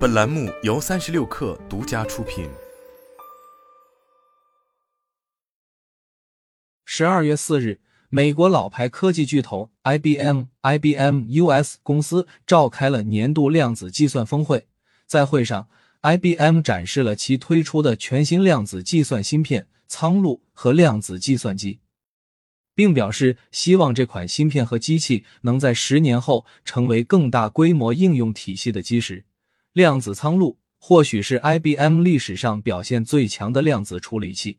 [0.00, 2.48] 本栏目由三十六氪独家出品。
[6.86, 14.68] 十二月四日，美国老牌科技巨头 IBM IBM US 公司召开了年度量子计算峰会。
[15.04, 15.68] 在会上
[16.00, 21.80] ，IBM 展示了其推出的全新量子计算芯片苍鹭和量子计算机。
[22.74, 29.26] 并表示希望这款芯片和机器能在十年后成为更大规模应用体系的基石。
[29.72, 34.58] 量子苍鹭或许是 IBM 历史上表现最强的量子处理器。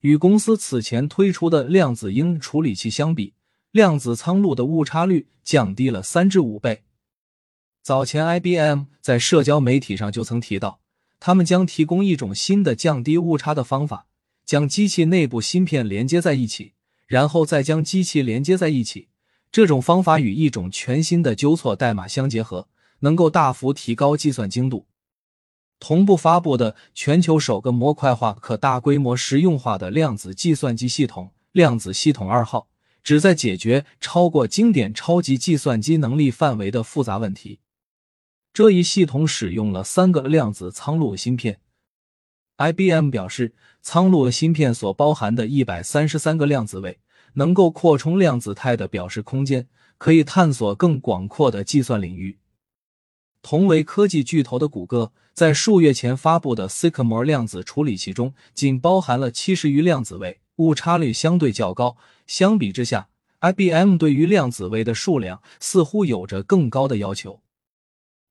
[0.00, 3.34] 与公司此前推出的量子鹰处理器相比，
[3.72, 6.84] 量子苍鹭的误差率降低了三至五倍。
[7.82, 10.80] 早前 IBM 在社交媒体上就曾提到，
[11.20, 14.06] 他们将提供一种新的降低误差的方法，
[14.44, 16.72] 将机器内部芯片连接在一起。
[17.06, 19.08] 然后再将机器连接在一起，
[19.52, 22.68] 这种方法与一种全新的纠错代码相结合，
[23.00, 24.86] 能够大幅提高计算精度。
[25.78, 32.68] 同步发布的全球首个模块化、可大规模实用化的量子计算机系统——量子系统二号，
[33.02, 37.60] 旨在解决超过经典超级计算机能力范围的复杂问题。
[38.54, 41.60] 这一系统使用了三个量子苍鹭芯片。
[42.56, 47.00] IBM 表示，苍鹭芯片所包含的一百三十三个量子位
[47.34, 52.38] 能够扩充量子态的表示空间，可以探索更广阔的计算领域。
[53.48, 61.96] 同为科技巨头的谷歌，在数月前发布的 Sycamore 量子处理器中，仅包含了七十余量子位，误差率相对较高。
[62.26, 63.06] 相比之下
[63.38, 67.40] ，IBM 对于量子位的数量似乎有着更高的要求。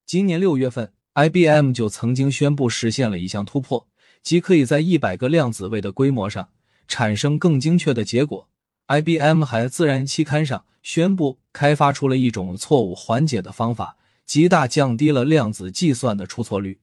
[0.04, 3.88] 今年六月份，IBM 就曾经宣布实现了一项突破。
[4.22, 6.50] 即可以在一百个量子位的规模上
[6.86, 8.50] 产生更精确的结果。
[8.88, 16.80] IBM 还在《自然》期刊上宣布开发出了一种错误缓解的方法，极大降低了量子计算的出错率。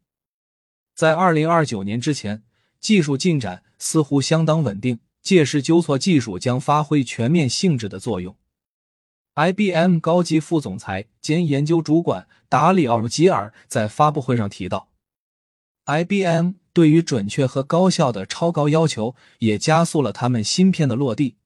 [0.95, 2.43] 在二零二九年之前，
[2.79, 8.35] 技术进展似乎相当稳定，届时纠错技术将发挥全面性质的作用。
[9.35, 14.89] IBM 高级副总裁兼研究主管达里奥·吉尔在发布会上提到
[15.85, 16.53] ，IBM。
[16.73, 21.37] 对于准确和高效的超高要求，也加速了他们芯片的落地。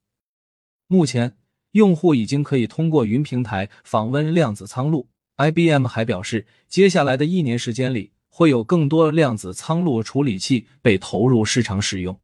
[0.87, 1.35] 目前，
[1.71, 5.09] 用户已经可以通过云平台访问量子苍鹭。
[5.37, 12.19] IBM 还表示，接下来的一年时间里，会有更多量子苍鹭处理器被投入市场使用。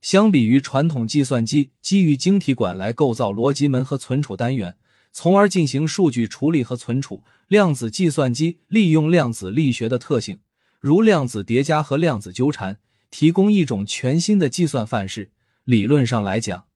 [0.00, 4.76] 相比于传统计算机基于晶体管来构造逻辑门和存储单元，
[5.12, 10.40] 从而进行数据处理和存储，量子计算机利用量子力学的特性。
[10.80, 12.78] 如量子叠加和量子纠缠，
[13.10, 15.30] 提供一种全新的计算范式。
[15.64, 16.66] 理论上来讲，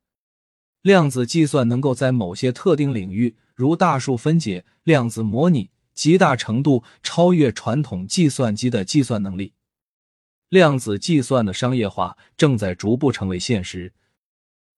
[0.83, 9.53] 量子计算能够在某些特定领域，如大数分解、量子模拟，极大程度超越传统计算机的计算能力。
[10.49, 13.93] 量子计算的商业化正在逐步成为现实。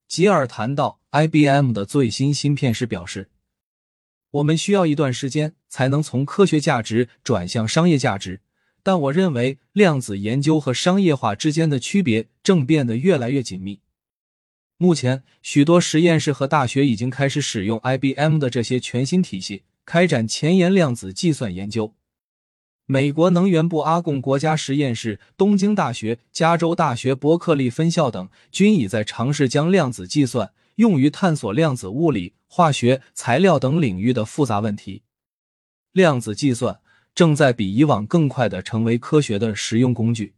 [0.07, 3.29] 吉尔谈到 IBM 的最新芯片时表示
[4.31, 8.41] ：“我们需要一段时间才能从科学价值转向商业价值。”
[8.85, 13.79] 但我认为，量子研究和商业化之间的区别正变得越来越紧密。
[14.77, 21.93] 目前，许多实验室和大学已经开始使用 IBM 的这些全新体系，开展前沿量子计算研究。
[22.85, 35.03] 美国能源部阿贡国家实验室、东京大学、加州大学伯克利分校等均已在尝试将量子计算用于探索量子物理、化学、材料等领域的复杂问题。
[35.91, 36.79] 量子计算。
[37.15, 40.33] 正在比以往更快的成为科学的实用工具。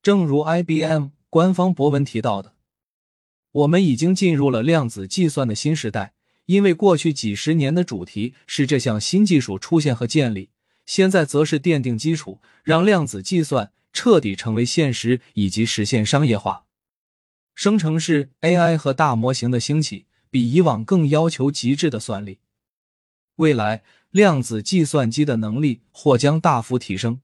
[0.00, 2.54] 正如 IBM 官方博文提到的，
[3.52, 6.14] 我们已经进入了量子计算的新时代。
[6.46, 10.50] 因为过去几十年的主题是这项新技术出现和建立，
[10.84, 16.64] 现在则是奠定基础，让量子计算彻底成为现实以及实现商业化。
[17.54, 22.40] 生成式 AI 和大模型的兴起，比以往更要求极致的算力。
[23.36, 23.82] 未来。
[24.12, 27.22] 量子计算机的能力或将大幅提升，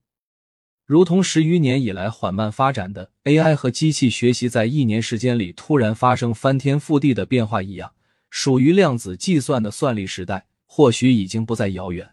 [0.88, 7.92] 如同十余年以来缓慢发展的 AI 和机器学习在一年时间里突然发生翻天覆地的变化一样，
[8.30, 12.08] 属于量子计算的算力时代或许已经不再遥远。